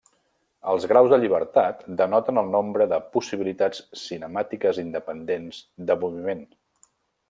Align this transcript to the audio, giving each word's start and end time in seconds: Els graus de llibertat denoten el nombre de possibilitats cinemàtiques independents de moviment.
Els 0.71 0.87
graus 0.91 1.11
de 1.13 1.19
llibertat 1.23 1.83
denoten 2.01 2.43
el 2.43 2.51
nombre 2.57 2.89
de 2.95 3.01
possibilitats 3.19 3.85
cinemàtiques 4.07 4.85
independents 4.89 5.65
de 5.93 6.03
moviment. 6.05 6.47